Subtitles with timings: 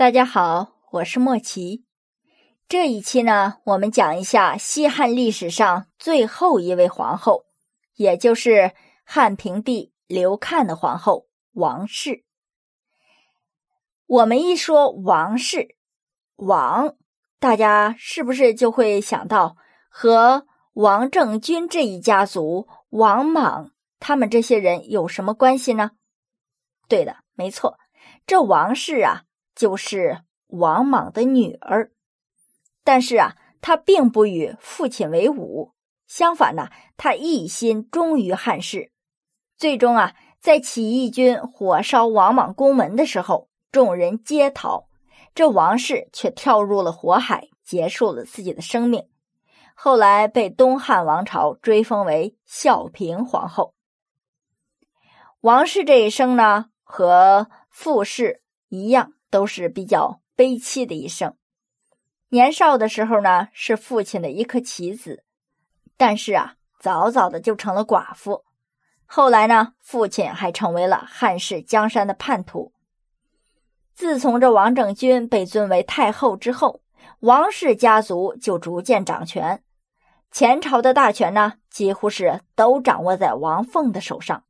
[0.00, 1.84] 大家好，我是莫奇。
[2.66, 7.44] 这一期呢，我们讲一下西汉历史上最后一位皇后，
[7.96, 8.72] 也就是
[9.04, 12.24] 汉平帝刘看的皇后王氏。
[14.06, 15.76] 我们一说王氏，
[16.36, 16.94] 王，
[17.38, 19.58] 大家是不是就会想到
[19.90, 25.90] 和王政君这一家族、王莽他们这些人有什么关系呢？
[26.88, 27.78] 对的，没错，
[28.26, 29.24] 这王氏啊。
[29.60, 31.92] 就是王莽的女儿，
[32.82, 35.74] 但是啊，她并不与父亲为伍，
[36.06, 38.90] 相反呢，她一心忠于汉室。
[39.58, 44.88] 最终啊，在起义军火烧王莽宫门的时候，众人皆逃，
[45.34, 49.10] 这王氏却跳入了火海，结束了自己的生命。
[49.74, 53.74] 后来被东汉王朝追封为孝平皇后。
[55.42, 58.40] 王氏这一生呢，和傅氏
[58.70, 59.12] 一样。
[59.30, 61.34] 都是比较悲戚的一生。
[62.28, 65.24] 年少的时候呢，是父亲的一颗棋子，
[65.96, 68.44] 但是啊，早早的就成了寡妇。
[69.06, 72.72] 后来呢，父亲还成为了汉室江山的叛徒。
[73.94, 76.80] 自从这王政君被尊为太后之后，
[77.18, 79.62] 王氏家族就逐渐掌权，
[80.30, 84.44] 前朝的大权呢，几乎是都掌握在王凤的手上。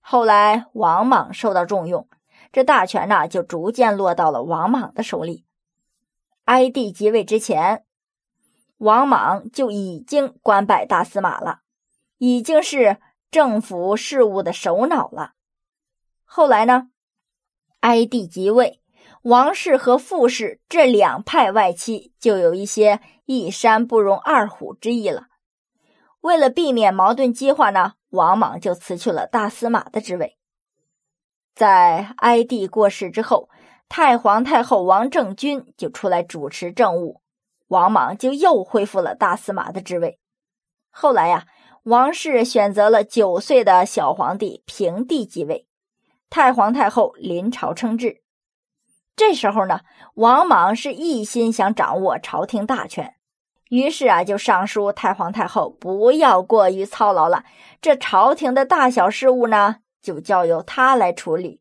[0.00, 2.08] 后来王莽受到重用。
[2.52, 5.44] 这大权呢，就逐渐落到了王莽的手里。
[6.44, 7.84] 哀帝即位之前，
[8.78, 11.60] 王莽就已经官拜大司马了，
[12.18, 12.96] 已经是
[13.30, 15.34] 政府事务的首脑了。
[16.24, 16.88] 后来呢，
[17.80, 18.80] 哀帝即位，
[19.22, 25.28] 王氏和傅氏这两派外戚就有一些一山不容二虎之意了。
[26.20, 30.36] 为了避免矛盾激化呢，王莽就辞去了大司马的职位。
[31.60, 33.50] 在哀帝过世之后，
[33.86, 37.20] 太皇太后王政君就出来主持政务，
[37.68, 40.18] 王莽就又恢复了大司马的职位。
[40.88, 41.44] 后来呀，
[41.82, 45.66] 王氏选择了九岁的小皇帝平帝继位，
[46.30, 48.22] 太皇太后临朝称制。
[49.14, 49.80] 这时候呢，
[50.14, 53.16] 王莽是一心想掌握朝廷大权，
[53.68, 57.44] 于是啊，就上书太皇太后不要过于操劳了，
[57.82, 59.80] 这朝廷的大小事务呢。
[60.02, 61.60] 就交由他来处理。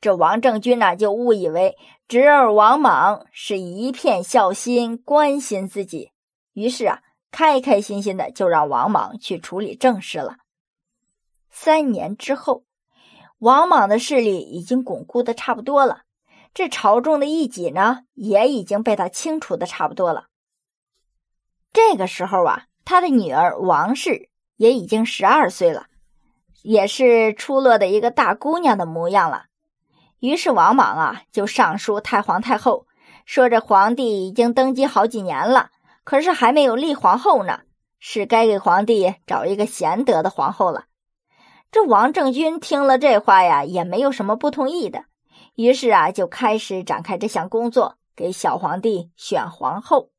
[0.00, 1.76] 这王政君呢，就误以为
[2.06, 6.12] 侄儿王莽是一片孝心，关心自己，
[6.52, 10.36] 于是啊，开开心心的就让王莽去处理政事了。
[11.50, 12.62] 三年之后，
[13.38, 16.02] 王莽的势力已经巩固的差不多了，
[16.54, 20.26] 这朝中的异己呢，也已经被他清除的差不多了。
[21.72, 25.86] 这个时候啊，他的女儿王氏也已经十二岁了。
[26.62, 29.44] 也是出落的一个大姑娘的模样了。
[30.20, 32.86] 于是王莽啊，就上书太皇太后，
[33.24, 35.70] 说这皇帝已经登基好几年了，
[36.02, 37.60] 可是还没有立皇后呢，
[38.00, 40.86] 是该给皇帝找一个贤德的皇后了。
[41.70, 45.04] 这王政君听了这话呀，也没有什么不同意的，
[45.54, 50.10] 于是啊，就开始展开这项工作，给小皇帝选皇后。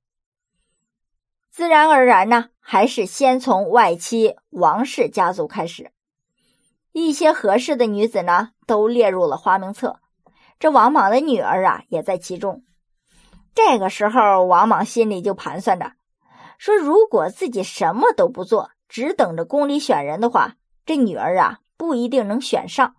[1.50, 5.92] 自然而然呢，还是先从外戚王氏家族开始。
[7.08, 10.00] 一些合适的女子呢，都列入了花名册。
[10.60, 12.64] 这王莽的女儿啊，也在其中。
[13.56, 15.94] 这个时候，王莽心里就盘算着，
[16.58, 20.56] 说如果自己什么都不做，只等着宫里选人的话，
[20.86, 22.96] 这女儿啊，不一定能选上。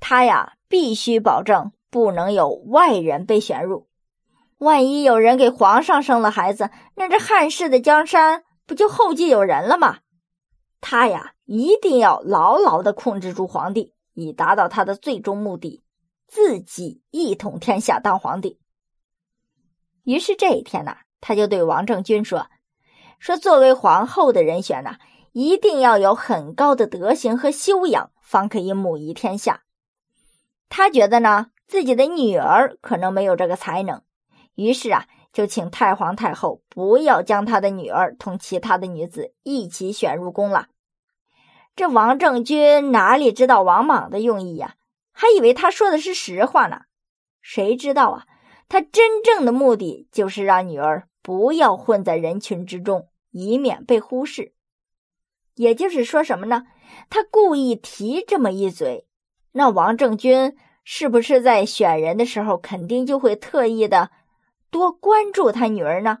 [0.00, 3.88] 他呀，必须保证不能有外人被选入。
[4.58, 9.98] 万一有人给皇上生了孩子，那这汉室的江山不就后继有人了吗？
[10.80, 11.32] 他呀。
[11.48, 15.82] 一定要牢牢的控制住皇帝，以达到他的最终目的，
[16.26, 18.60] 自己一统天下当皇帝。
[20.04, 22.48] 于是这一天呢，他就对王政君说
[23.18, 24.96] ：“说作为皇后的人选呢，
[25.32, 29.62] 一定要有很高的德行和修养，方可以母仪天下。”
[30.68, 34.02] 他觉得呢，自己的女儿可能没有这个才能，
[34.54, 40.68] 于是啊，就请太皇太后不要将他的女儿同其他的女子一起选入宫了。
[41.78, 44.74] 这王政君哪里知道王莽的用意呀？
[45.12, 46.80] 还以为他说的是实话呢。
[47.40, 48.26] 谁知道啊？
[48.68, 54.54] 他真正的目的就是让女儿不要混在人群之中，以免被忽视。
[55.54, 56.64] 也就是说什么呢？
[57.10, 59.06] 他故意提这么一嘴，
[59.52, 64.10] 那王政君是不是在选人的时候，肯定就会特意的
[64.68, 66.18] 多关注他女儿呢？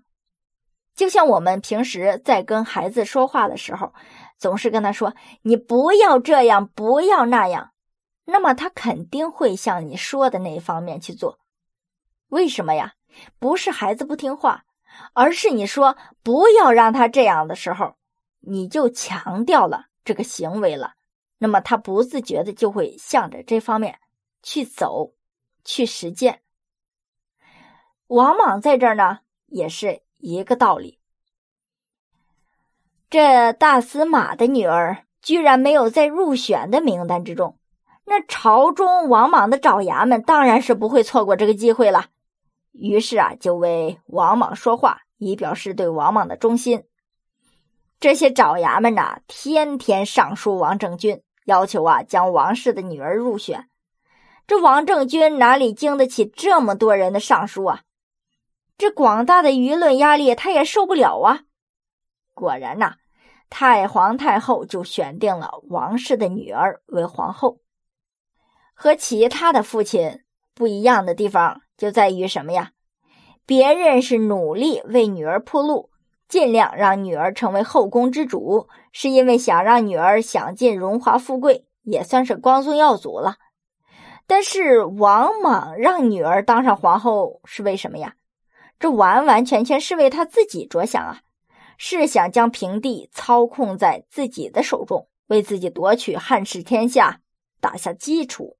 [0.94, 3.92] 就像我们平时在跟孩子说话的时候。
[4.38, 7.72] 总是跟他说：“你不要这样，不要那样。”
[8.30, 11.38] 那么他肯定会向你说的那一方面去做，
[12.28, 12.94] 为什么呀？
[13.38, 14.64] 不是孩子不听话，
[15.14, 17.96] 而是你说不要让他这样的时候，
[18.40, 20.92] 你就强调了这个行为了。
[21.38, 23.98] 那么他不自觉的就会向着这方面
[24.42, 25.14] 去走，
[25.64, 26.42] 去实践。
[28.08, 30.97] 王莽在这儿呢，也是一个道理。
[33.10, 37.56] 这大司马的女儿居然没有在入选的名单之中，
[38.04, 42.06] 那朝中王莽的爪牙们当然是不会错过这个机会了。
[42.72, 46.84] 于是啊，就为王莽说话，以表示对王莽的忠心。
[47.98, 53.68] 这些爪牙们呐，天天上书王政君，要求啊将王氏的女儿入选。
[54.46, 57.80] 这王政君哪里经得起这么多人的上书啊？
[58.76, 61.40] 这广大的舆论压力，他也受不了啊！
[62.38, 62.94] 果然呐，
[63.50, 67.58] 太皇太后就选定了王氏的女儿为皇后。
[68.74, 70.22] 和其他的父亲
[70.54, 72.70] 不一样的地方就在于什么呀？
[73.44, 75.90] 别人是努力为女儿铺路，
[76.28, 83.34] 尽量让女儿成为后宫之主，是因为想让女儿享尽荣华富贵，也算是光宗耀祖了。
[84.28, 88.14] 但是王莽让女儿当上皇后是为什么呀？
[88.78, 91.22] 这完完全全是为他自己着想啊！
[91.78, 97.22] 是想将平地操控在自己的手中，为自己夺取汉室天下
[97.60, 98.58] 打下基础。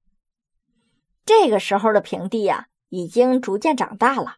[1.25, 4.37] 这个时候的平地呀，已经逐渐长大了，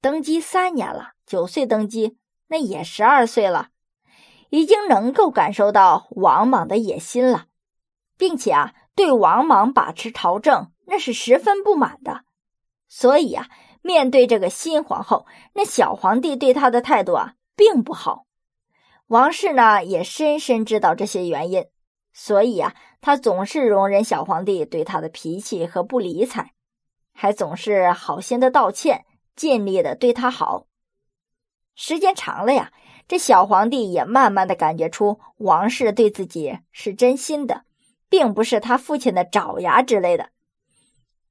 [0.00, 2.16] 登基三年了，九岁登基，
[2.48, 3.70] 那也十二岁了，
[4.50, 7.46] 已经能够感受到王莽的野心了，
[8.16, 12.24] 并且啊，对王莽把持朝政那是十分不满的，
[12.88, 13.48] 所以啊。
[13.84, 18.26] 面对这个新皇后，那小皇帝对她的态度啊，并不好。
[19.06, 21.66] 王氏呢，也深深知道这些原因，
[22.12, 26.52] 所以啊，他总是容忍小皇帝对他的脾气和不理睬，
[27.12, 29.04] 还总是好心的道歉，
[29.36, 30.66] 尽力的对他好。
[31.74, 32.72] 时间长了呀，
[33.06, 37.64] 这小皇帝也慢慢的感觉出王氏对自己是真心的，
[38.08, 40.30] 并不是他父亲的爪牙之类的。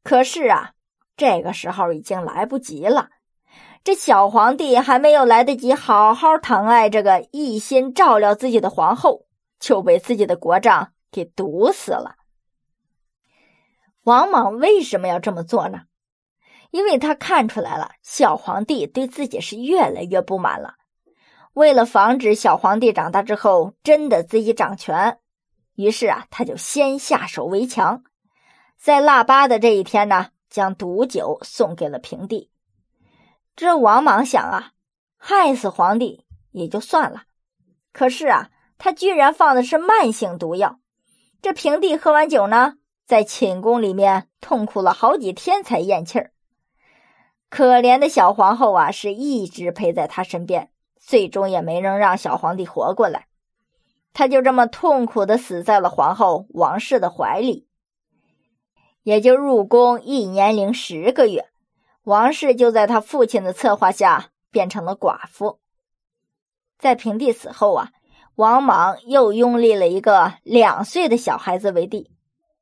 [0.04, 0.74] 可是啊。
[1.18, 3.12] 这个时候已经来不及了，
[3.84, 9.26] 这小皇帝还没有来得及好好疼爱这个一心照料自己的皇后，
[9.60, 12.16] 就被自己的国丈给毒死了。
[14.04, 15.82] 王莽为什么要这么做呢？
[16.70, 20.76] 因为他看出来了，小皇帝对自己是越来越不满了。
[21.54, 25.18] 为了防止小皇帝长大之后真的自己掌权，
[25.76, 28.04] 于是啊，他就先下手为强，
[28.78, 30.28] 在腊八的这一天呢。
[30.52, 32.51] 将毒酒送给了平帝，
[33.56, 34.72] 这王莽想啊，
[35.18, 37.24] 害死皇帝也就算了，
[37.92, 40.80] 可是啊，他居然放的是慢性毒药。
[41.42, 42.76] 这平帝喝完酒呢，
[43.06, 46.32] 在寝宫里面痛苦了好几天才咽气儿。
[47.50, 53.28] 可怜的小皇后啊，是一直陪在他身边，最终也没能让小皇帝活过来，
[54.14, 57.68] 他就这么痛苦的死在了皇后王氏的怀里。
[59.04, 61.51] 也就入宫一年零十个月，
[62.04, 65.60] 王氏就在他父亲的策划下变成了寡妇。
[66.80, 67.92] 在平帝死后啊，
[68.36, 72.10] 王莽又拥立了一个两岁的小孩子为帝，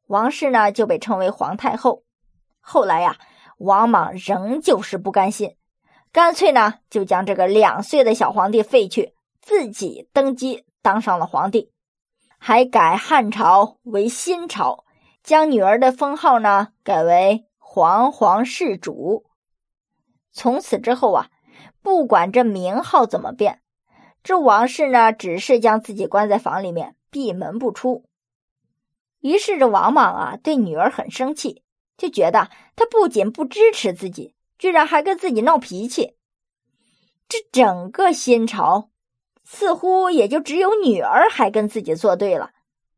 [0.08, 2.04] 王氏呢就被称为皇太后。
[2.60, 3.18] 后来呀，
[3.58, 5.56] 王莽仍旧是不甘心，
[6.12, 11.72] 干脆呢就将这个两岁的小皇帝废去，自己登基当上了皇帝，
[12.38, 14.84] 还改汉朝为新朝。
[15.24, 19.29] 将女儿的封号呢改为皇皇世主。
[20.32, 21.30] 从此之后啊，
[21.82, 23.62] 不管这名号怎么变，
[24.24, 28.06] 这王氏呢只是将自己关在房里面，闭门不出。
[29.20, 31.64] 于是这王莽啊对女儿很生气，
[31.98, 36.16] 就觉得他不仅不支持自己，居然还跟自己闹脾气。
[37.28, 38.90] 这整个新朝
[39.44, 42.52] 似乎也就只有女儿还跟自己作对了，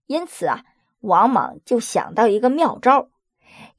[0.07, 0.63] 因此啊。
[0.99, 3.09] 王莽就想到一个妙招，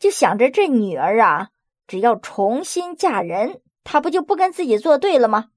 [0.00, 1.50] 就想着这女儿啊，
[1.92, 5.50] 只要重新嫁人，她不就不跟自己作对了吗？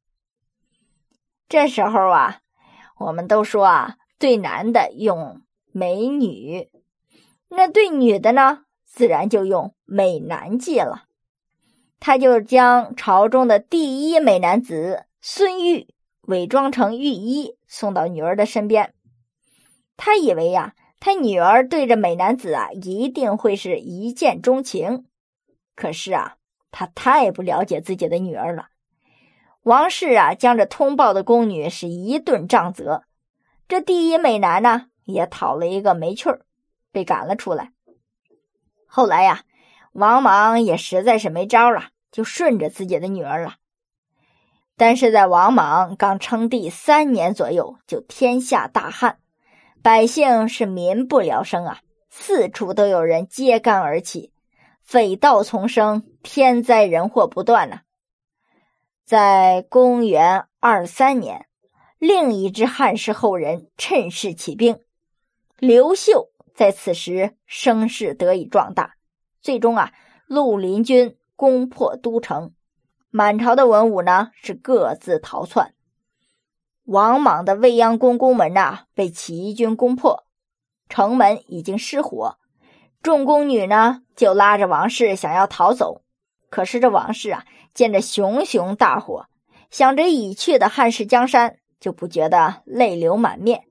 [1.48, 2.42] 这时候啊，
[3.00, 6.70] 我们都说啊，对男的用美女，
[7.48, 11.06] 那对女的呢，自然就用美男计了。
[12.01, 15.88] 他就将朝中的第一美男子孙玉
[16.24, 18.94] 伪装成御医，送到女儿的身边。
[19.96, 20.75] 他以为呀。
[20.98, 25.06] 他女儿对着美男子啊，一定会是一见钟情。
[25.75, 26.38] 可是啊，
[26.72, 28.70] 他太不了解自己的女儿了。
[29.63, 33.03] 王氏啊，将这通报的宫女是一顿杖责。
[33.67, 36.41] 这第一美男呢，也讨了一个没趣儿，
[36.91, 37.72] 被赶了出来。
[38.86, 39.41] 后来呀，
[39.91, 43.55] 王莽也实在是没招了，就顺着自己的女儿了。
[44.77, 49.17] 但是在王莽刚称帝三年左右，就天下大旱，
[49.82, 51.79] 百姓是民不聊生啊，
[52.10, 54.32] 四处都有人揭竿而起，
[54.86, 57.80] 匪盗丛生，天灾人祸不断呢。
[59.04, 61.48] 在公元二三年，
[61.98, 64.80] 另一支汉室后人趁势起兵，
[65.58, 68.94] 刘秀在此时声势得以壮大，
[69.42, 69.92] 最终啊，
[70.27, 72.54] 绿林军攻破都城。
[73.10, 75.74] 满朝的文武呢是各自逃窜，
[76.84, 80.25] 王莽的未央宫宫门呐被起义军攻破，
[80.89, 82.38] 城门已经失火，
[83.06, 86.02] 众宫女呢就拉着王氏想要逃走，
[86.50, 89.28] 可是这王氏啊见着熊熊大火，
[89.70, 93.66] 想着已去的汉室江山，就不觉得泪流满面。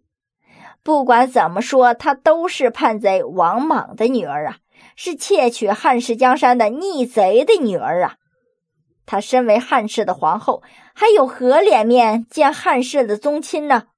[0.84, 4.58] 不管怎么说，她都是叛贼王莽的女儿啊，
[4.94, 8.14] 是窃取汉室江山的逆贼的女儿啊。
[9.04, 10.62] 她身为汉室的皇后，
[10.94, 13.88] 还有何脸面见汉室的宗亲呢？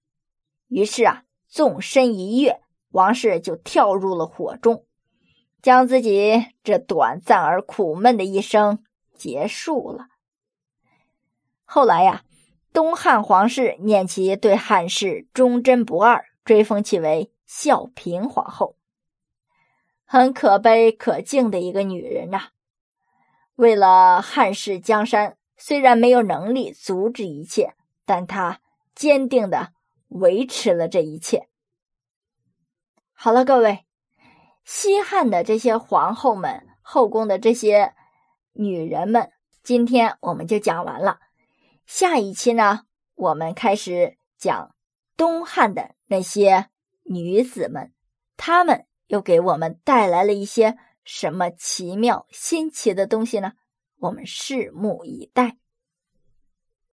[0.68, 2.62] 于是啊，纵身一跃，
[2.92, 4.85] 王氏就跳入了火中，
[5.62, 8.84] 将自己这短暂而苦闷的一生
[9.14, 10.08] 结束了。
[11.64, 12.22] 后来呀，
[12.72, 18.76] 东汉皇室念其对汉室忠贞不二，追封其为孝平皇后。
[20.04, 22.50] 很可悲可敬的一个女人呐。
[23.56, 28.60] 为了汉室江山，虽然没有能力阻止一切，但她
[28.94, 29.72] 坚定的
[30.08, 31.48] 维持了这一切。
[33.14, 33.85] 好了，各位，
[34.66, 37.94] 西汉的这些皇后们、后宫的这些
[38.52, 39.30] 女人们，
[39.62, 41.20] 今天我们就讲完了。
[41.86, 42.80] 下一期呢，
[43.14, 44.74] 我们开始讲
[45.16, 46.66] 东汉的那些
[47.04, 47.92] 女子们，
[48.36, 50.76] 她们又给我们带来了一些。
[51.04, 53.52] 什么奇妙新奇的东西呢？
[54.00, 55.56] 我们拭目以待。